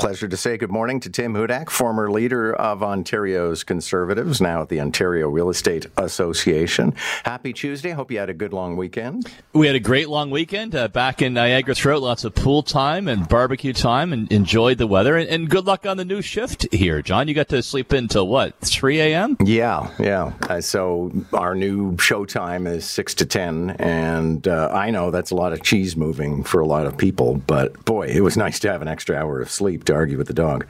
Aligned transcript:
Pleasure 0.00 0.28
to 0.28 0.36
say 0.38 0.56
good 0.56 0.70
morning 0.70 0.98
to 1.00 1.10
Tim 1.10 1.34
Hudak, 1.34 1.68
former 1.68 2.10
leader 2.10 2.54
of 2.54 2.82
Ontario's 2.82 3.62
Conservatives, 3.62 4.40
now 4.40 4.62
at 4.62 4.70
the 4.70 4.80
Ontario 4.80 5.28
Real 5.28 5.50
Estate 5.50 5.88
Association. 5.98 6.94
Happy 7.22 7.52
Tuesday. 7.52 7.90
Hope 7.90 8.10
you 8.10 8.18
had 8.18 8.30
a 8.30 8.34
good 8.34 8.54
long 8.54 8.78
weekend. 8.78 9.30
We 9.52 9.66
had 9.66 9.76
a 9.76 9.80
great 9.80 10.08
long 10.08 10.30
weekend 10.30 10.74
uh, 10.74 10.88
back 10.88 11.20
in 11.20 11.34
Niagara 11.34 11.74
Throat. 11.74 12.00
Lots 12.00 12.24
of 12.24 12.34
pool 12.34 12.62
time 12.62 13.08
and 13.08 13.28
barbecue 13.28 13.74
time, 13.74 14.14
and 14.14 14.32
enjoyed 14.32 14.78
the 14.78 14.86
weather. 14.86 15.18
And, 15.18 15.28
and 15.28 15.50
good 15.50 15.66
luck 15.66 15.84
on 15.84 15.98
the 15.98 16.06
new 16.06 16.22
shift 16.22 16.72
here, 16.72 17.02
John. 17.02 17.28
You 17.28 17.34
got 17.34 17.48
to 17.50 17.62
sleep 17.62 17.92
in 17.92 18.04
until 18.04 18.26
what, 18.26 18.58
3 18.60 19.00
a.m.? 19.00 19.36
Yeah, 19.44 19.90
yeah. 19.98 20.32
Uh, 20.48 20.62
so 20.62 21.12
our 21.34 21.54
new 21.54 21.98
show 21.98 22.24
time 22.24 22.66
is 22.66 22.86
6 22.86 23.16
to 23.16 23.26
10. 23.26 23.76
And 23.78 24.48
uh, 24.48 24.70
I 24.72 24.92
know 24.92 25.10
that's 25.10 25.30
a 25.30 25.36
lot 25.36 25.52
of 25.52 25.62
cheese 25.62 25.94
moving 25.94 26.42
for 26.42 26.62
a 26.62 26.66
lot 26.66 26.86
of 26.86 26.96
people, 26.96 27.34
but 27.46 27.84
boy, 27.84 28.06
it 28.06 28.22
was 28.22 28.38
nice 28.38 28.58
to 28.60 28.72
have 28.72 28.80
an 28.80 28.88
extra 28.88 29.14
hour 29.14 29.42
of 29.42 29.50
sleep 29.50 29.84
to 29.90 29.96
argue 29.96 30.18
with 30.18 30.26
the 30.26 30.34
dog. 30.34 30.66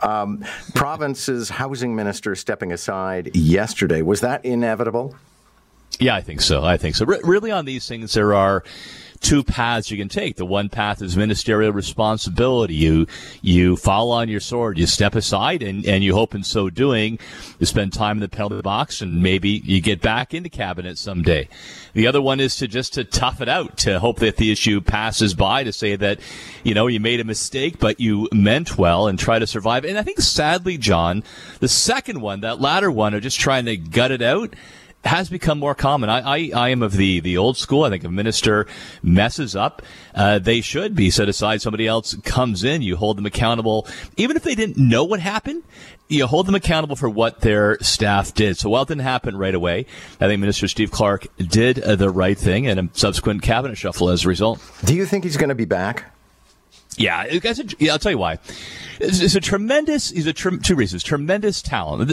Um, 0.00 0.44
province's 0.74 1.48
housing 1.48 1.94
minister 1.96 2.34
stepping 2.34 2.72
aside 2.72 3.34
yesterday. 3.34 4.02
Was 4.02 4.20
that 4.20 4.44
inevitable? 4.44 5.14
Yeah, 5.98 6.14
I 6.14 6.20
think 6.20 6.40
so. 6.40 6.64
I 6.64 6.76
think 6.76 6.94
so. 6.94 7.04
Really, 7.04 7.50
on 7.50 7.64
these 7.64 7.88
things, 7.88 8.14
there 8.14 8.32
are 8.34 8.62
two 9.20 9.42
paths 9.42 9.90
you 9.90 9.96
can 9.96 10.08
take. 10.08 10.36
The 10.36 10.46
one 10.46 10.68
path 10.68 11.02
is 11.02 11.16
ministerial 11.16 11.72
responsibility. 11.72 12.74
You 12.74 13.06
you 13.42 13.76
fall 13.76 14.10
on 14.12 14.28
your 14.28 14.40
sword, 14.40 14.78
you 14.78 14.86
step 14.86 15.14
aside, 15.14 15.62
and, 15.62 15.84
and 15.86 16.02
you 16.02 16.14
hope 16.14 16.34
in 16.34 16.42
so 16.42 16.70
doing, 16.70 17.18
you 17.58 17.66
spend 17.66 17.92
time 17.92 18.18
in 18.18 18.20
the 18.20 18.28
penalty 18.28 18.62
box, 18.62 19.00
and 19.00 19.22
maybe 19.22 19.50
you 19.64 19.80
get 19.80 20.00
back 20.00 20.34
into 20.34 20.48
cabinet 20.48 20.98
someday. 20.98 21.48
The 21.94 22.06
other 22.06 22.22
one 22.22 22.40
is 22.40 22.56
to 22.56 22.68
just 22.68 22.94
to 22.94 23.04
tough 23.04 23.40
it 23.40 23.48
out, 23.48 23.76
to 23.78 23.98
hope 23.98 24.18
that 24.20 24.36
the 24.36 24.52
issue 24.52 24.80
passes 24.80 25.34
by, 25.34 25.64
to 25.64 25.72
say 25.72 25.96
that 25.96 26.20
you 26.64 26.74
know 26.74 26.86
you 26.86 27.00
made 27.00 27.20
a 27.20 27.24
mistake, 27.24 27.78
but 27.78 28.00
you 28.00 28.28
meant 28.32 28.78
well, 28.78 29.08
and 29.08 29.18
try 29.18 29.38
to 29.38 29.46
survive. 29.46 29.84
And 29.84 29.98
I 29.98 30.02
think 30.02 30.20
sadly, 30.20 30.78
John, 30.78 31.24
the 31.60 31.68
second 31.68 32.20
one, 32.20 32.40
that 32.40 32.60
latter 32.60 32.90
one, 32.90 33.14
of 33.14 33.22
just 33.22 33.40
trying 33.40 33.66
to 33.66 33.76
gut 33.76 34.10
it 34.10 34.22
out 34.22 34.54
has 35.04 35.28
become 35.28 35.58
more 35.58 35.74
common. 35.74 36.10
I, 36.10 36.20
I, 36.20 36.50
I, 36.54 36.68
am 36.70 36.82
of 36.82 36.92
the, 36.92 37.20
the 37.20 37.38
old 37.38 37.56
school. 37.56 37.84
I 37.84 37.90
think 37.90 38.02
if 38.02 38.08
a 38.08 38.12
minister 38.12 38.66
messes 39.02 39.54
up, 39.54 39.82
uh, 40.14 40.38
they 40.38 40.60
should 40.60 40.94
be 40.94 41.10
set 41.10 41.28
aside. 41.28 41.62
Somebody 41.62 41.86
else 41.86 42.16
comes 42.24 42.64
in. 42.64 42.82
You 42.82 42.96
hold 42.96 43.16
them 43.16 43.26
accountable. 43.26 43.86
Even 44.16 44.36
if 44.36 44.42
they 44.42 44.54
didn't 44.54 44.76
know 44.76 45.04
what 45.04 45.20
happened, 45.20 45.62
you 46.08 46.26
hold 46.26 46.46
them 46.46 46.54
accountable 46.54 46.96
for 46.96 47.08
what 47.08 47.40
their 47.40 47.78
staff 47.80 48.34
did. 48.34 48.56
So 48.58 48.70
while 48.70 48.82
it 48.82 48.88
didn't 48.88 49.02
happen 49.02 49.36
right 49.36 49.54
away, 49.54 49.86
I 50.20 50.26
think 50.26 50.40
Minister 50.40 50.66
Steve 50.66 50.90
Clark 50.90 51.26
did 51.36 51.78
uh, 51.80 51.96
the 51.96 52.10
right 52.10 52.36
thing 52.36 52.66
and 52.66 52.80
a 52.80 52.88
subsequent 52.92 53.42
cabinet 53.42 53.76
shuffle 53.76 54.08
as 54.10 54.24
a 54.24 54.28
result. 54.28 54.60
Do 54.84 54.94
you 54.94 55.06
think 55.06 55.24
he's 55.24 55.36
going 55.36 55.50
to 55.50 55.54
be 55.54 55.64
back? 55.64 56.12
Yeah, 56.98 57.26
yeah, 57.78 57.92
I'll 57.92 57.98
tell 57.98 58.12
you 58.12 58.18
why. 58.18 58.38
It's, 59.00 59.36
a 59.36 59.40
tremendous. 59.40 60.10
He's 60.10 60.26
a 60.26 60.32
two 60.32 60.74
reasons. 60.74 61.04
Tremendous 61.04 61.62
talent. 61.62 62.10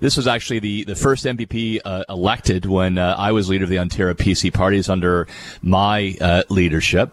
This 0.00 0.16
was 0.16 0.26
actually 0.26 0.58
the 0.58 0.84
the 0.84 0.94
first 0.94 1.24
MPP 1.24 1.80
uh, 1.84 2.04
elected 2.10 2.66
when 2.66 2.98
uh, 2.98 3.14
I 3.16 3.32
was 3.32 3.48
leader 3.48 3.64
of 3.64 3.70
the 3.70 3.78
Ontario 3.78 4.12
PC 4.12 4.52
parties 4.52 4.90
under 4.90 5.26
my 5.62 6.14
uh, 6.20 6.42
leadership. 6.50 7.12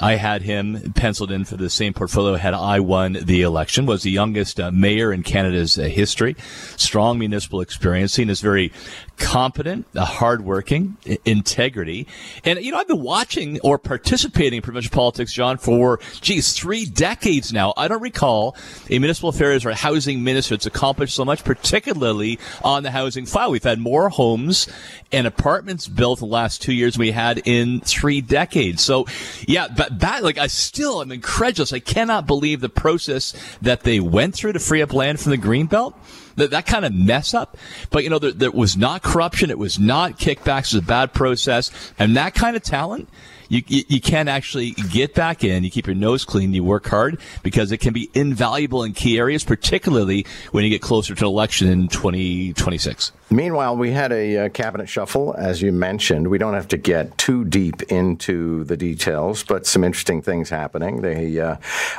I 0.00 0.14
had 0.14 0.42
him 0.42 0.92
penciled 0.94 1.32
in 1.32 1.44
for 1.44 1.56
the 1.56 1.68
same 1.68 1.92
portfolio 1.92 2.36
had 2.36 2.54
I 2.54 2.78
won 2.78 3.14
the 3.20 3.42
election. 3.42 3.86
Was 3.86 4.04
the 4.04 4.12
youngest 4.12 4.60
uh, 4.60 4.70
mayor 4.70 5.12
in 5.12 5.24
Canada's 5.24 5.76
uh, 5.76 5.82
history. 5.82 6.36
Strong 6.76 7.18
municipal 7.18 7.60
experience. 7.60 8.12
Seen 8.12 8.30
as 8.30 8.40
very 8.40 8.72
competent, 9.18 9.86
uh, 9.94 10.04
hardworking, 10.04 10.96
integrity. 11.24 12.06
And, 12.44 12.58
you 12.60 12.72
know, 12.72 12.78
I've 12.78 12.88
been 12.88 13.02
watching 13.02 13.60
or 13.60 13.78
participating 13.78 14.58
in 14.58 14.62
provincial 14.62 14.90
politics, 14.90 15.32
John, 15.32 15.58
for, 15.58 16.00
geez, 16.20 16.52
three 16.52 16.86
decades 16.86 17.52
now. 17.52 17.74
I 17.76 17.88
don't 17.88 18.02
recall 18.02 18.56
a 18.88 18.98
municipal 18.98 19.30
affairs 19.30 19.66
or 19.66 19.72
housing 19.72 20.24
minister 20.24 20.54
that's 20.54 20.66
accomplished 20.66 21.14
so 21.14 21.24
much, 21.24 21.44
particularly 21.44 22.38
on 22.62 22.82
the 22.82 22.90
housing 22.90 23.26
file. 23.26 23.50
We've 23.50 23.62
had 23.62 23.78
more 23.78 24.08
homes 24.08 24.68
and 25.12 25.26
apartments 25.26 25.88
built 25.88 26.20
the 26.20 26.26
last 26.26 26.62
two 26.62 26.72
years 26.72 26.96
we 26.96 27.10
had 27.10 27.42
in 27.44 27.80
three 27.80 28.20
decades. 28.20 28.82
So, 28.82 29.06
yeah, 29.46 29.68
but 29.68 30.00
that, 30.00 30.22
like, 30.22 30.38
I 30.38 30.46
still 30.46 31.02
am 31.02 31.12
incredulous. 31.12 31.72
I 31.72 31.80
cannot 31.80 32.26
believe 32.26 32.60
the 32.60 32.68
process 32.68 33.34
that 33.60 33.82
they 33.82 34.00
went 34.00 34.34
through 34.34 34.52
to 34.52 34.60
free 34.60 34.82
up 34.82 34.92
land 34.92 35.20
from 35.20 35.30
the 35.30 35.38
Greenbelt 35.38 35.94
that, 36.38 36.50
that 36.50 36.66
kind 36.66 36.84
of 36.84 36.94
mess 36.94 37.34
up. 37.34 37.56
But, 37.90 38.04
you 38.04 38.10
know, 38.10 38.18
there, 38.18 38.32
there 38.32 38.50
was 38.50 38.76
not 38.76 39.02
corruption. 39.02 39.50
It 39.50 39.58
was 39.58 39.78
not 39.78 40.18
kickbacks. 40.18 40.72
It 40.72 40.74
was 40.74 40.82
a 40.82 40.86
bad 40.86 41.12
process. 41.12 41.70
And 41.98 42.16
that 42.16 42.34
kind 42.34 42.56
of 42.56 42.62
talent, 42.62 43.08
you, 43.48 43.62
you, 43.66 43.84
you 43.88 44.00
can 44.00 44.28
actually 44.28 44.70
get 44.72 45.14
back 45.14 45.44
in. 45.44 45.64
You 45.64 45.70
keep 45.70 45.86
your 45.86 45.96
nose 45.96 46.24
clean. 46.24 46.52
You 46.52 46.64
work 46.64 46.86
hard 46.86 47.20
because 47.42 47.72
it 47.72 47.78
can 47.78 47.92
be 47.92 48.10
invaluable 48.14 48.84
in 48.84 48.92
key 48.92 49.18
areas, 49.18 49.44
particularly 49.44 50.26
when 50.52 50.64
you 50.64 50.70
get 50.70 50.82
closer 50.82 51.14
to 51.14 51.24
election 51.24 51.68
in 51.68 51.88
2026. 51.88 53.12
Meanwhile, 53.30 53.76
we 53.76 53.90
had 53.90 54.10
a 54.10 54.46
uh, 54.46 54.48
cabinet 54.48 54.88
shuffle, 54.88 55.34
as 55.36 55.60
you 55.60 55.70
mentioned. 55.70 56.28
We 56.28 56.38
don't 56.38 56.54
have 56.54 56.68
to 56.68 56.78
get 56.78 57.18
too 57.18 57.44
deep 57.44 57.82
into 57.82 58.64
the 58.64 58.76
details, 58.76 59.44
but 59.44 59.66
some 59.66 59.84
interesting 59.84 60.22
things 60.22 60.48
happening. 60.48 61.02
They 61.02 61.38
uh, 61.38 61.56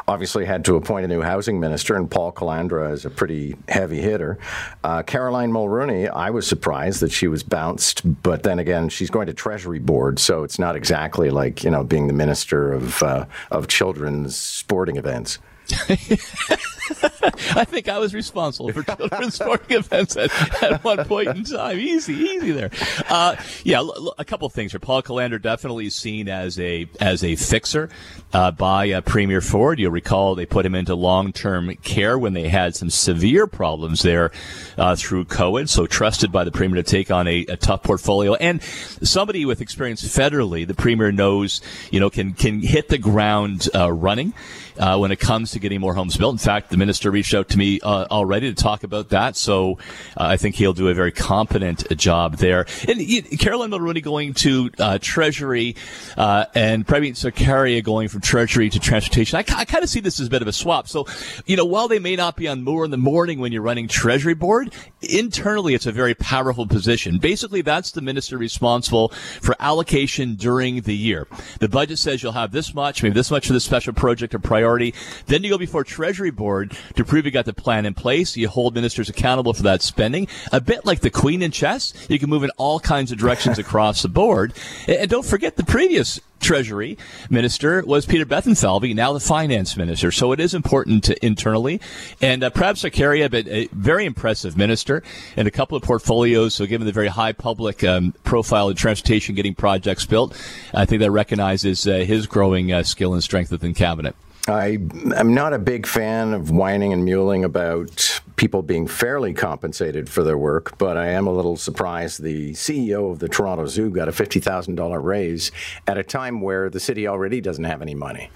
obviously 0.07 0.45
had 0.45 0.65
to 0.65 0.75
appoint 0.75 1.05
a 1.05 1.07
new 1.07 1.21
housing 1.21 1.59
minister, 1.59 1.95
and 1.95 2.09
Paul 2.09 2.31
Calandra 2.31 2.91
is 2.93 3.05
a 3.05 3.11
pretty 3.11 3.55
heavy 3.67 4.01
hitter. 4.01 4.39
Uh, 4.83 5.03
Caroline 5.03 5.51
Mulroney, 5.51 6.09
I 6.09 6.31
was 6.31 6.47
surprised 6.47 7.01
that 7.01 7.11
she 7.11 7.27
was 7.27 7.43
bounced, 7.43 8.01
but 8.23 8.41
then 8.41 8.57
again, 8.57 8.89
she's 8.89 9.11
going 9.11 9.27
to 9.27 9.33
Treasury 9.33 9.79
Board, 9.79 10.17
so 10.17 10.43
it's 10.43 10.57
not 10.57 10.75
exactly 10.75 11.29
like 11.39 11.63
you 11.63 11.71
know 11.71 11.83
being 11.83 12.07
the 12.07 12.13
minister 12.13 12.73
of 12.73 13.01
uh, 13.01 13.25
of 13.49 13.67
children's 13.67 14.35
sporting 14.35 14.97
events. 14.97 15.39
I 17.55 17.65
think 17.65 17.87
I 17.87 17.99
was 17.99 18.13
responsible 18.13 18.71
for 18.71 18.83
children's 18.83 19.35
sporting 19.39 19.77
events 19.77 20.17
at, 20.17 20.31
at 20.63 20.83
one 20.83 21.05
point 21.05 21.29
in 21.29 21.43
time. 21.43 21.77
Easy, 21.77 22.13
easy 22.13 22.51
there. 22.51 22.71
Uh, 23.07 23.35
yeah, 23.63 23.87
a 24.17 24.25
couple 24.25 24.45
of 24.47 24.53
things 24.53 24.71
here. 24.71 24.79
Paul 24.79 25.03
Calandra 25.03 25.41
definitely 25.41 25.89
seen 25.89 26.27
as 26.27 26.59
a 26.59 26.87
as 26.99 27.23
a 27.23 27.35
fixer 27.35 27.89
uh, 28.33 28.51
by 28.51 28.91
uh, 28.91 29.01
Premier 29.01 29.41
Ford. 29.41 29.79
You'll 29.79 29.91
recall 29.91 30.35
they 30.35 30.45
put 30.45 30.65
him 30.65 30.75
into 30.75 30.95
long 30.95 31.31
term 31.31 31.75
care 31.77 32.17
when 32.17 32.33
they 32.33 32.49
had 32.49 32.75
some 32.75 32.89
severe 32.89 33.47
problems 33.47 34.01
there 34.01 34.31
uh, 34.77 34.95
through 34.95 35.25
COVID. 35.25 35.69
So 35.69 35.85
trusted 35.85 36.31
by 36.31 36.43
the 36.43 36.51
Premier 36.51 36.81
to 36.81 36.83
take 36.83 37.11
on 37.11 37.27
a, 37.27 37.45
a 37.47 37.57
tough 37.57 37.83
portfolio 37.83 38.35
and 38.35 38.61
somebody 38.63 39.45
with 39.45 39.61
experience 39.61 40.01
federally. 40.03 40.65
The 40.65 40.73
Premier 40.73 41.11
knows, 41.11 41.61
you 41.91 41.99
know, 41.99 42.09
can 42.09 42.33
can 42.33 42.61
hit 42.61 42.89
the 42.89 42.97
ground 42.97 43.67
uh, 43.75 43.91
running 43.91 44.33
uh, 44.79 44.97
when 44.97 45.11
it 45.11 45.19
comes 45.19 45.51
to 45.51 45.59
getting 45.59 45.79
more 45.79 45.93
homes 45.93 46.17
built. 46.17 46.33
In 46.33 46.39
fact, 46.39 46.69
the 46.69 46.77
minister 46.77 47.11
reached 47.11 47.33
out 47.33 47.49
to 47.49 47.57
me 47.57 47.79
uh, 47.81 48.05
already 48.09 48.53
to 48.53 48.55
talk 48.55 48.83
about 48.83 49.09
that. 49.09 49.35
So 49.35 49.77
uh, 50.17 50.25
I 50.25 50.37
think 50.37 50.55
he'll 50.55 50.73
do 50.73 50.87
a 50.87 50.93
very 50.93 51.11
competent 51.11 51.95
job 51.97 52.37
there. 52.37 52.65
And 52.87 52.99
Caroline 53.39 53.69
Mulroney 53.69 54.01
going 54.01 54.33
to 54.35 54.71
uh, 54.79 54.97
Treasury 55.01 55.75
uh, 56.17 56.45
and 56.55 56.87
Prabmeet 56.87 57.13
Sarkaria 57.13 57.83
going 57.83 58.07
from 58.07 58.21
Treasury 58.21 58.69
to 58.69 58.79
Transportation. 58.79 59.37
I, 59.37 59.39
I 59.39 59.65
kind 59.65 59.83
of 59.83 59.89
see 59.89 59.99
this 59.99 60.19
as 60.19 60.27
a 60.27 60.29
bit 60.29 60.41
of 60.41 60.47
a 60.47 60.53
swap. 60.53 60.87
So, 60.87 61.05
you 61.45 61.57
know, 61.57 61.65
while 61.65 61.87
they 61.87 61.99
may 61.99 62.15
not 62.15 62.35
be 62.35 62.47
on 62.47 62.63
more 62.63 62.85
in 62.85 62.91
the 62.91 62.97
morning 62.97 63.39
when 63.39 63.51
you're 63.51 63.61
running 63.61 63.87
Treasury 63.87 64.33
Board, 64.33 64.73
internally 65.01 65.73
it's 65.73 65.85
a 65.85 65.91
very 65.91 66.13
powerful 66.13 66.65
position. 66.65 67.17
Basically, 67.17 67.61
that's 67.61 67.91
the 67.91 68.01
minister 68.01 68.37
responsible 68.37 69.09
for 69.41 69.55
allocation 69.59 70.35
during 70.35 70.81
the 70.81 70.95
year. 70.95 71.27
The 71.59 71.67
budget 71.67 71.97
says 71.97 72.23
you'll 72.23 72.31
have 72.31 72.51
this 72.51 72.73
much, 72.73 73.03
maybe 73.03 73.13
this 73.13 73.31
much 73.31 73.47
for 73.47 73.53
this 73.53 73.63
special 73.63 73.93
project 73.93 74.33
or 74.33 74.39
priority 74.39 74.68
priority. 74.69 74.93
Then 75.25 75.43
you 75.43 75.49
go 75.49 75.57
before 75.57 75.83
Treasury 75.83 76.29
Board 76.29 76.77
to 76.95 77.03
prove 77.03 77.25
you 77.25 77.31
got 77.31 77.45
the 77.45 77.53
plan 77.53 77.87
in 77.87 77.95
place. 77.95 78.37
You 78.37 78.47
hold 78.47 78.75
ministers 78.75 79.09
accountable 79.09 79.53
for 79.53 79.63
that 79.63 79.81
spending. 79.81 80.27
A 80.51 80.61
bit 80.61 80.85
like 80.85 80.99
the 80.99 81.09
Queen 81.09 81.41
in 81.41 81.49
chess, 81.49 81.91
you 82.07 82.19
can 82.19 82.29
move 82.29 82.43
in 82.43 82.51
all 82.57 82.79
kinds 82.79 83.11
of 83.11 83.17
directions 83.17 83.57
across 83.65 84.03
the 84.03 84.09
board. 84.09 84.53
And 84.87 85.09
don't 85.09 85.25
forget 85.25 85.55
the 85.55 85.63
previous 85.63 86.19
Treasury 86.39 86.97
Minister 87.29 87.83
was 87.85 88.05
Peter 88.05 88.25
Bethlenfalvy, 88.25 88.95
now 88.95 89.13
the 89.13 89.19
Finance 89.19 89.75
Minister. 89.75 90.11
So 90.11 90.31
it 90.31 90.39
is 90.39 90.53
important 90.53 91.03
to 91.05 91.25
internally. 91.25 91.81
And 92.21 92.43
uh, 92.43 92.49
Prab 92.49 92.75
Sarkaria, 92.75 93.29
but 93.29 93.47
a 93.47 93.67
very 93.71 94.05
impressive 94.05 94.57
minister 94.57 95.03
and 95.35 95.47
a 95.47 95.51
couple 95.51 95.77
of 95.77 95.83
portfolios. 95.83 96.55
So 96.55 96.65
given 96.65 96.87
the 96.87 96.93
very 96.93 97.07
high 97.07 97.33
public 97.33 97.83
um, 97.83 98.13
profile 98.23 98.69
in 98.69 98.75
transportation, 98.75 99.35
getting 99.35 99.55
projects 99.55 100.05
built, 100.05 100.39
I 100.73 100.85
think 100.85 101.01
that 101.01 101.11
recognizes 101.11 101.87
uh, 101.87 101.97
his 101.97 102.27
growing 102.27 102.71
uh, 102.71 102.83
skill 102.83 103.13
and 103.13 103.23
strength 103.23 103.51
within 103.51 103.73
cabinet. 103.73 104.15
I 104.49 104.79
am 105.15 105.35
not 105.35 105.53
a 105.53 105.59
big 105.59 105.85
fan 105.85 106.33
of 106.33 106.49
whining 106.49 106.91
and 106.91 107.07
mewling 107.07 107.43
about 107.43 108.19
people 108.35 108.63
being 108.63 108.87
fairly 108.87 109.33
compensated 109.33 110.09
for 110.09 110.23
their 110.23 110.37
work, 110.37 110.77
but 110.79 110.97
I 110.97 111.09
am 111.09 111.27
a 111.27 111.31
little 111.31 111.55
surprised 111.55 112.23
the 112.23 112.53
CEO 112.53 113.11
of 113.11 113.19
the 113.19 113.29
Toronto 113.29 113.67
Zoo 113.67 113.91
got 113.91 114.07
a 114.07 114.11
$50,000 114.11 115.03
raise 115.03 115.51
at 115.85 115.99
a 115.99 116.03
time 116.03 116.41
where 116.41 116.69
the 116.69 116.79
city 116.79 117.07
already 117.07 117.41
doesn't 117.41 117.65
have 117.65 117.83
any 117.83 117.93
money. 117.93 118.31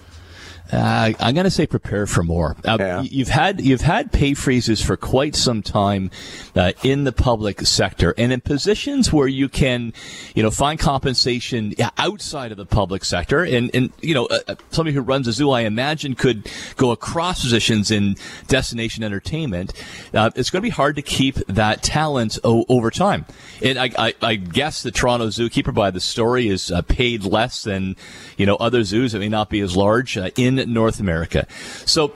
Uh, 0.72 1.12
I'm 1.20 1.36
going 1.36 1.44
to 1.44 1.52
say 1.52 1.68
prepare 1.68 2.08
for 2.08 2.24
more. 2.24 2.56
Uh, 2.66 2.78
Yeah. 2.80 3.02
You've 3.02 3.28
had 3.28 3.62
you've 3.62 3.82
had 3.82 4.12
pay 4.12 4.34
freezes 4.34 4.82
for 4.82 4.98
quite 4.98 5.36
some 5.36 5.62
time 5.62 6.10
uh, 6.56 6.72
in 6.84 7.04
the 7.04 7.12
public 7.12 7.62
sector, 7.62 8.14
and 8.18 8.32
in 8.32 8.42
positions 8.42 9.12
where 9.14 9.28
you 9.28 9.50
can, 9.50 9.94
you 10.34 10.42
know, 10.42 10.50
find 10.50 10.80
compensation 10.80 11.74
outside 11.98 12.52
of 12.52 12.58
the 12.58 12.66
public 12.66 13.04
sector. 13.06 13.44
And 13.44 13.70
and 13.76 13.92
you 14.02 14.14
know, 14.14 14.26
uh, 14.28 14.40
uh, 14.48 14.56
somebody 14.72 14.96
who 14.96 15.02
runs 15.02 15.28
a 15.28 15.34
zoo, 15.34 15.52
I 15.52 15.62
imagine, 15.62 16.16
could 16.16 16.50
go 16.78 16.92
across 16.92 17.42
positions 17.44 17.92
in 17.92 18.16
destination 18.48 19.04
entertainment. 19.04 19.74
Uh, 20.14 20.32
it's 20.36 20.50
going 20.50 20.62
to 20.62 20.66
be 20.66 20.70
hard 20.70 20.96
to 20.96 21.02
keep 21.02 21.36
that 21.48 21.84
talent 21.84 22.40
o- 22.44 22.66
over 22.70 22.90
time. 22.90 23.26
And 23.62 23.78
I, 23.78 23.92
I, 23.98 24.14
I 24.22 24.36
guess 24.36 24.82
the 24.82 24.92
Toronto 24.92 25.28
zookeeper, 25.28 25.74
by 25.74 25.92
the 25.92 26.00
story, 26.00 26.48
is 26.48 26.72
uh, 26.72 26.82
paid 26.84 27.26
less 27.26 27.64
than 27.64 27.96
you 28.38 28.46
know 28.46 28.56
other 28.56 28.84
zoos 28.84 29.12
that 29.12 29.20
may 29.20 29.30
not 29.30 29.50
be 29.50 29.60
as 29.60 29.76
large 29.76 30.18
uh, 30.18 30.30
in 30.60 30.74
North 30.74 31.00
America. 31.00 31.48
So 31.86 32.14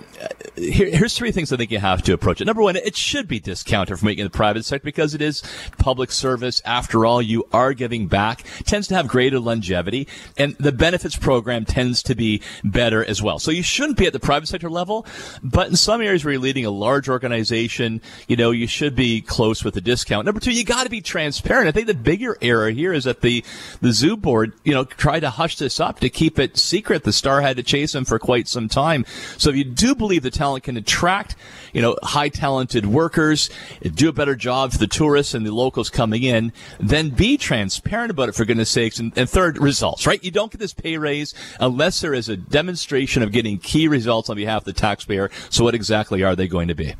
here, 0.55 0.89
here's 0.89 1.15
three 1.15 1.31
things 1.31 1.53
I 1.53 1.57
think 1.57 1.71
you 1.71 1.79
have 1.79 2.01
to 2.03 2.13
approach 2.13 2.41
it. 2.41 2.45
Number 2.45 2.61
one, 2.61 2.75
it 2.75 2.95
should 2.95 3.27
be 3.27 3.39
discounted 3.39 3.99
from 3.99 4.07
making 4.07 4.23
the 4.23 4.29
private 4.29 4.65
sector 4.65 4.85
because 4.85 5.13
it 5.13 5.21
is 5.21 5.43
public 5.77 6.11
service. 6.11 6.61
After 6.65 7.05
all, 7.05 7.21
you 7.21 7.47
are 7.53 7.73
giving 7.73 8.07
back. 8.07 8.43
It 8.59 8.65
Tends 8.65 8.87
to 8.87 8.95
have 8.95 9.07
greater 9.07 9.39
longevity, 9.39 10.07
and 10.37 10.55
the 10.59 10.71
benefits 10.71 11.15
program 11.15 11.65
tends 11.65 12.01
to 12.03 12.15
be 12.15 12.41
better 12.63 13.03
as 13.05 13.21
well. 13.21 13.39
So 13.39 13.51
you 13.51 13.63
shouldn't 13.63 13.97
be 13.97 14.07
at 14.07 14.13
the 14.13 14.19
private 14.19 14.47
sector 14.47 14.69
level, 14.69 15.05
but 15.43 15.67
in 15.67 15.75
some 15.75 16.01
areas 16.01 16.25
where 16.25 16.33
you're 16.33 16.41
leading 16.41 16.65
a 16.65 16.71
large 16.71 17.09
organization, 17.09 18.01
you 18.27 18.35
know 18.35 18.51
you 18.51 18.67
should 18.67 18.95
be 18.95 19.21
close 19.21 19.63
with 19.63 19.73
the 19.73 19.81
discount. 19.81 20.25
Number 20.25 20.39
two, 20.39 20.51
you 20.51 20.63
got 20.63 20.83
to 20.83 20.89
be 20.89 21.01
transparent. 21.01 21.67
I 21.67 21.71
think 21.71 21.87
the 21.87 21.93
bigger 21.93 22.37
error 22.41 22.69
here 22.69 22.93
is 22.93 23.03
that 23.03 23.21
the 23.21 23.43
the 23.81 23.91
zoo 23.91 24.17
board, 24.17 24.53
you 24.63 24.73
know, 24.73 24.85
tried 24.85 25.21
to 25.21 25.29
hush 25.29 25.57
this 25.57 25.79
up 25.79 25.99
to 25.99 26.09
keep 26.09 26.39
it 26.39 26.57
secret. 26.57 27.03
The 27.03 27.13
star 27.13 27.41
had 27.41 27.57
to 27.57 27.63
chase 27.63 27.93
him 27.93 28.05
for 28.05 28.19
quite 28.19 28.47
some 28.47 28.67
time. 28.67 29.05
So 29.37 29.49
if 29.49 29.55
you 29.55 29.63
do 29.63 29.95
believe 29.95 30.06
the 30.19 30.31
talent 30.31 30.63
can 30.63 30.77
attract, 30.77 31.35
you 31.73 31.81
know, 31.81 31.97
high 32.01 32.29
talented 32.29 32.85
workers, 32.85 33.49
do 33.81 34.09
a 34.09 34.13
better 34.13 34.35
job 34.35 34.71
for 34.71 34.77
the 34.77 34.87
tourists 34.87 35.33
and 35.33 35.45
the 35.45 35.53
locals 35.53 35.89
coming 35.89 36.23
in, 36.23 36.53
then 36.79 37.09
be 37.09 37.37
transparent 37.37 38.11
about 38.11 38.29
it 38.29 38.35
for 38.35 38.45
goodness 38.45 38.69
sakes. 38.69 38.99
And, 38.99 39.15
and 39.17 39.29
third, 39.29 39.57
results, 39.57 40.07
right? 40.07 40.23
You 40.23 40.31
don't 40.31 40.51
get 40.51 40.59
this 40.59 40.73
pay 40.73 40.97
raise 40.97 41.33
unless 41.59 41.99
there 42.01 42.13
is 42.13 42.29
a 42.29 42.37
demonstration 42.37 43.21
of 43.21 43.31
getting 43.31 43.57
key 43.57 43.87
results 43.87 44.29
on 44.29 44.37
behalf 44.37 44.61
of 44.61 44.65
the 44.65 44.73
taxpayer. 44.73 45.29
So 45.49 45.63
what 45.63 45.75
exactly 45.75 46.23
are 46.23 46.35
they 46.35 46.47
going 46.47 46.69
to 46.69 46.75
be? 46.75 46.95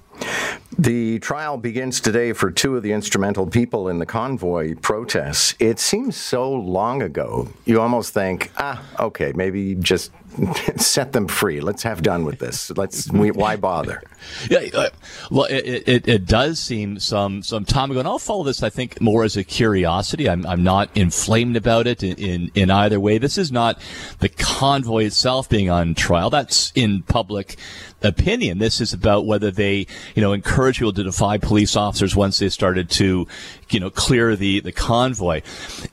The 0.78 1.20
trial 1.20 1.58
begins 1.58 2.02
today 2.02 2.34
for 2.34 2.52
two 2.52 2.76
of 2.76 2.84
the 2.84 2.92
instrumental 2.92 3.48
people 3.48 3.88
in 3.88 4.00
the 4.00 4.06
convoy 4.06 4.76
protests. 4.76 5.56
It 5.60 5.80
seems 5.80 6.16
so 6.18 6.52
long 6.52 7.02
ago. 7.02 7.48
You 7.66 7.82
almost 7.82 8.14
think, 8.14 8.52
ah, 8.58 8.84
okay, 9.00 9.32
maybe 9.34 9.76
just 9.76 10.12
set 10.78 11.14
them 11.14 11.28
free. 11.28 11.60
Let's 11.62 11.84
have 11.84 12.02
done 12.02 12.24
with 12.24 12.40
this. 12.40 12.70
Let's. 12.72 13.12
We, 13.12 13.32
why 13.32 13.56
bother? 13.56 14.02
Yeah, 14.50 14.66
uh, 14.74 14.90
well, 15.32 15.46
it, 15.46 15.88
it, 15.88 16.08
it 16.08 16.26
does 16.26 16.60
seem 16.60 17.00
some 17.00 17.44
some 17.44 17.64
time 17.64 17.92
ago, 17.92 18.00
and 18.00 18.08
I'll 18.08 18.20
follow 18.20 18.44
this. 18.44 18.62
I 18.62 18.70
think 18.70 19.00
more 19.00 19.24
as 19.24 19.38
a 19.38 19.44
curiosity. 19.44 20.28
I'm 20.28 20.46
I'm 20.46 20.64
not 20.64 20.90
inflamed 20.98 21.56
about 21.56 21.88
it 21.88 22.04
in, 22.04 22.18
in 22.18 22.52
in 22.54 22.70
either 22.70 23.00
way. 23.00 23.20
This 23.20 23.38
is 23.38 23.54
not 23.54 23.80
the 24.20 24.28
convoy 24.28 25.06
itself 25.06 25.48
being 25.48 25.70
on 25.70 25.96
trial. 25.96 26.30
That's 26.30 26.74
in 26.76 27.04
public 27.04 27.56
opinion. 28.02 28.58
This 28.58 28.82
is 28.82 28.92
about 28.92 29.26
whether 29.26 29.50
they 29.50 29.88
you 30.16 30.22
know 30.22 30.34
encourage 30.34 30.80
people 30.80 30.94
to 30.94 31.04
defy 31.04 31.38
police 31.38 31.78
officers 31.78 32.16
once 32.16 32.40
they 32.40 32.50
started 32.50 32.90
to 32.92 33.28
you 33.70 33.80
know 33.80 33.90
clear 33.90 34.36
the 34.36 34.60
the 34.60 34.74
convoy. 34.74 35.38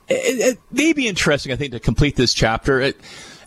It, 0.09 0.55
it 0.55 0.59
may 0.73 0.93
be 0.93 1.07
interesting, 1.07 1.53
I 1.53 1.57
think, 1.57 1.73
to 1.73 1.81
complete 1.81 2.17
this 2.17 2.35
chapter. 2.35 2.81
It, 2.81 2.97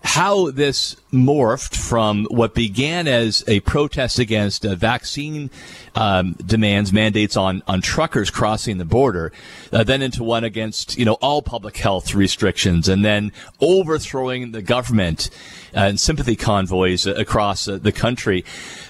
how 0.04 0.52
this 0.52 0.96
morphed 1.12 1.76
from 1.76 2.26
what 2.30 2.54
began 2.54 3.08
as 3.08 3.44
a 3.48 3.60
protest 3.62 4.20
against 4.20 4.66
uh, 4.66 4.76
vaccine 4.76 5.50
um, 5.96 6.34
demands, 6.34 6.92
mandates 6.94 7.38
on, 7.38 7.64
on 7.68 7.82
truckers 7.82 8.30
crossing 8.30 8.78
the 8.78 8.86
border, 8.86 9.32
uh, 9.72 9.84
then 9.84 10.02
into 10.02 10.24
one 10.24 10.44
against, 10.44 10.98
you 10.98 11.06
know, 11.06 11.14
all 11.16 11.42
public 11.42 11.78
health 11.78 12.14
restrictions, 12.14 12.88
and 12.88 13.04
then 13.04 13.32
overthrowing 13.60 14.52
the 14.52 14.62
government 14.62 15.30
uh, 15.76 15.82
and 15.82 16.00
sympathy 16.00 16.36
convoys 16.36 17.08
uh, 17.08 17.14
across 17.14 17.68
uh, 17.68 17.78
the 17.78 17.92
country. 17.92 18.44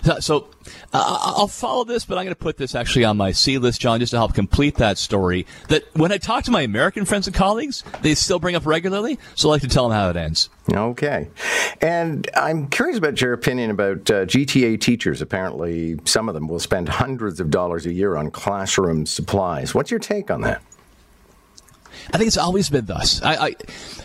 So, 0.04 0.20
so 0.20 0.48
uh, 0.94 1.20
I'll 1.22 1.48
follow 1.48 1.84
this, 1.84 2.06
but 2.06 2.18
I'm 2.18 2.26
going 2.26 2.36
to 2.36 2.40
put 2.40 2.58
this 2.58 2.76
actually 2.76 3.06
on 3.06 3.18
my 3.18 3.32
C 3.32 3.58
list, 3.58 3.82
John, 3.82 4.00
just 4.00 4.12
to 4.12 4.18
help 4.18 4.34
complete 4.34 4.76
that 4.76 4.98
story. 4.98 5.46
That 5.70 5.84
when 5.96 6.12
I 6.12 6.18
talk 6.18 6.44
to 6.46 6.52
my 6.52 6.62
American 6.62 7.06
friends 7.06 7.28
and 7.28 7.36
colleagues, 7.36 7.84
they 8.02 8.16
still 8.16 8.40
bring 8.40 8.56
up 8.56 8.66
regularly, 8.66 9.20
so 9.36 9.50
I 9.50 9.54
like 9.54 9.62
to 9.62 9.68
tell 9.68 9.88
them 9.88 9.98
how 9.98 10.10
it 10.10 10.16
ends. 10.16 10.50
Okay. 10.72 11.30
And 11.82 12.30
I'm 12.36 12.68
curious 12.68 12.98
about 12.98 13.22
your 13.22 13.34
opinion 13.34 13.72
about 13.72 14.10
uh, 14.10 14.26
GTA 14.26 14.80
teachers. 14.82 15.22
Apparently, 15.22 16.00
some 16.06 16.28
of 16.28 16.36
them 16.36 16.48
will 16.48 16.60
spend 16.60 16.90
hundreds 16.90 17.40
of 17.40 17.50
dollars 17.50 17.86
a 17.86 17.94
year 17.94 18.16
on 18.18 18.32
classroom 18.32 19.06
supplies. 19.06 19.74
What's 19.74 19.92
your 19.92 20.00
take 20.00 20.30
on 20.30 20.42
that? 20.42 20.62
I 22.14 22.18
think 22.18 22.28
it's 22.28 22.38
always 22.38 22.70
been 22.70 22.86
thus. 22.86 23.22
I, 23.22 23.56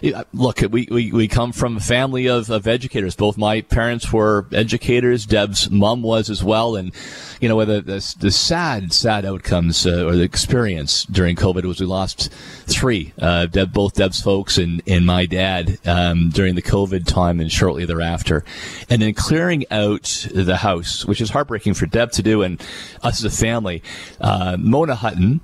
I 0.03 0.25
look, 0.33 0.61
we, 0.71 0.89
we, 0.91 1.13
we 1.13 1.29
come 1.29 1.53
from 1.53 1.77
a 1.77 1.81
family 1.81 2.27
of, 2.27 2.51
of 2.51 2.67
educators. 2.67 3.15
Both 3.15 3.39
my 3.39 3.61
parents 3.61 4.13
were 4.13 4.47
educators. 4.53 5.27
Deb's 5.27 5.71
mom 5.71 6.03
was 6.03 6.31
as 6.31 6.43
well. 6.43 6.77
And, 6.77 6.93
you 7.41 7.49
know, 7.49 7.65
the, 7.65 7.81
the, 7.81 8.15
the 8.19 8.31
sad, 8.31 8.93
sad 8.93 9.25
outcomes 9.25 9.87
uh, 9.87 10.05
or 10.07 10.17
the 10.17 10.23
experience 10.23 11.05
during 11.05 11.37
COVID 11.37 11.65
was 11.65 11.81
we 11.81 11.87
lost 11.87 12.33
three, 12.67 13.13
uh, 13.19 13.47
Deb, 13.47 13.73
both 13.73 13.95
Deb's 13.95 14.21
folks 14.21 14.59
and, 14.59 14.83
and 14.87 15.07
my 15.07 15.27
dad 15.27 15.79
um, 15.87 16.31
during 16.31 16.55
the 16.55 16.63
COVID 16.63 17.07
time 17.07 17.41
and 17.41 17.51
shortly 17.51 17.85
thereafter. 17.85 18.45
And 18.89 19.03
then 19.03 19.15
clearing 19.15 19.65
out 19.71 20.27
the 20.35 20.57
house, 20.57 21.05
which 21.05 21.21
is 21.21 21.31
heartbreaking 21.31 21.75
for 21.75 21.87
Deb 21.87 22.13
to 22.13 22.23
do 22.23 22.43
and 22.43 22.61
us 23.03 23.25
as 23.25 23.33
a 23.33 23.37
family. 23.37 23.83
Uh, 24.21 24.57
Mona 24.59 24.95
Hutton, 24.95 25.41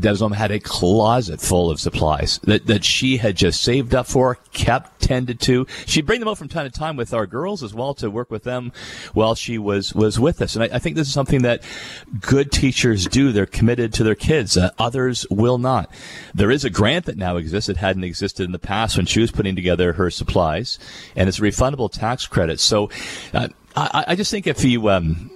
Deb's 0.00 0.20
mom 0.20 0.32
had 0.32 0.50
a 0.50 0.60
closet 0.60 1.40
full 1.40 1.70
of 1.70 1.80
supplies 1.80 2.38
that, 2.44 2.66
that 2.66 2.84
she 2.84 3.16
had 3.16 3.36
just 3.36 3.62
saved 3.62 3.94
up 3.94 4.06
for, 4.06 4.38
kept, 4.52 5.00
tended 5.00 5.40
to. 5.40 5.66
She'd 5.86 6.06
bring 6.06 6.20
them 6.20 6.28
out 6.28 6.38
from 6.38 6.48
time 6.48 6.70
to 6.70 6.78
time 6.78 6.96
with 6.96 7.14
our 7.14 7.26
girls 7.26 7.62
as 7.62 7.74
well 7.74 7.94
to 7.94 8.10
work 8.10 8.30
with 8.30 8.44
them 8.44 8.72
while 9.12 9.34
she 9.34 9.58
was, 9.58 9.94
was 9.94 10.18
with 10.18 10.40
us. 10.42 10.54
And 10.54 10.64
I, 10.64 10.76
I 10.76 10.78
think 10.78 10.96
this 10.96 11.08
is 11.08 11.14
something 11.14 11.42
that 11.42 11.62
good 12.20 12.50
teachers 12.50 13.06
do. 13.06 13.32
They're 13.32 13.46
committed 13.46 13.92
to 13.94 14.04
their 14.04 14.14
kids. 14.14 14.56
Uh, 14.56 14.70
others 14.78 15.26
will 15.30 15.58
not. 15.58 15.90
There 16.34 16.50
is 16.50 16.64
a 16.64 16.70
grant 16.70 17.06
that 17.06 17.16
now 17.16 17.36
exists 17.36 17.66
that 17.68 17.76
hadn't 17.76 18.04
existed 18.04 18.44
in 18.44 18.52
the 18.52 18.58
past 18.58 18.96
when 18.96 19.06
she 19.06 19.20
was 19.20 19.30
putting 19.30 19.54
together 19.54 19.94
her 19.94 20.10
supplies, 20.10 20.78
and 21.16 21.28
it's 21.28 21.38
a 21.38 21.42
refundable 21.42 21.90
tax 21.90 22.26
credit. 22.26 22.60
So, 22.60 22.90
uh, 23.32 23.48
I, 23.76 24.04
I, 24.08 24.14
just 24.14 24.30
think 24.30 24.46
if 24.46 24.64
you 24.64 24.88
um, 24.88 25.30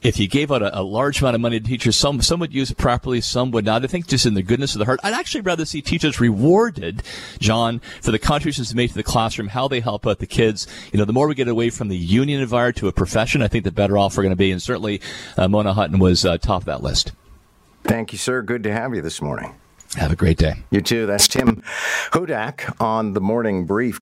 if 0.00 0.18
you 0.18 0.26
gave 0.26 0.50
out 0.50 0.62
a, 0.62 0.80
a, 0.80 0.82
large 0.82 1.20
amount 1.20 1.34
of 1.34 1.42
money 1.42 1.60
to 1.60 1.66
teachers, 1.66 1.94
some 1.94 2.22
some 2.22 2.40
would 2.40 2.54
use 2.54 2.70
it 2.70 2.78
properly, 2.78 3.20
some 3.20 3.50
would 3.50 3.66
not. 3.66 3.84
I 3.84 3.86
think 3.86 4.06
just 4.06 4.24
in 4.24 4.32
the 4.32 4.42
goodness 4.42 4.74
of 4.74 4.78
the 4.78 4.86
heart, 4.86 5.00
I'd 5.02 5.12
actually 5.12 5.42
rather 5.42 5.66
see 5.66 5.82
teachers 5.82 6.18
rewarded, 6.18 7.02
John, 7.38 7.80
for 8.00 8.10
the 8.10 8.18
contributions 8.18 8.70
they 8.70 8.76
made 8.76 8.88
to 8.88 8.94
the 8.94 9.02
classroom, 9.02 9.48
how 9.48 9.68
they 9.68 9.80
help 9.80 10.06
out 10.06 10.20
the 10.20 10.26
kids. 10.26 10.66
You 10.92 10.98
know, 10.98 11.04
the 11.04 11.12
more 11.12 11.28
we 11.28 11.34
get 11.34 11.48
away 11.48 11.68
from 11.68 11.88
the 11.88 11.96
union 11.96 12.40
environment 12.40 12.78
to 12.78 12.88
a 12.88 12.92
profession, 12.92 13.42
I 13.42 13.48
think 13.48 13.64
the 13.64 13.72
better 13.72 13.98
off 13.98 14.16
we're 14.16 14.22
going 14.22 14.30
to 14.30 14.36
be. 14.36 14.52
And 14.52 14.62
certainly, 14.62 15.02
uh, 15.36 15.48
Mona 15.48 15.74
Hutton 15.74 15.98
was 15.98 16.24
uh, 16.24 16.38
top 16.38 16.62
of 16.62 16.66
that 16.66 16.82
list. 16.82 17.12
Thank 17.84 18.12
you, 18.12 18.18
sir. 18.18 18.40
Good 18.40 18.62
to 18.62 18.72
have 18.72 18.94
you 18.94 19.02
this 19.02 19.20
morning. 19.20 19.54
Have 19.96 20.10
a 20.10 20.16
great 20.16 20.38
day. 20.38 20.54
You 20.70 20.80
too. 20.80 21.04
That's 21.04 21.28
Tim 21.28 21.62
Hudak 22.12 22.80
on 22.80 23.12
the 23.12 23.20
morning 23.20 23.66
brief. 23.66 24.00